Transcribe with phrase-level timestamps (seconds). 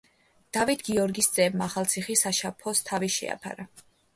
[0.55, 2.83] დავით გიორგის ძემ ახალციხის საფაშოს
[3.21, 3.79] შეაფარა თავი.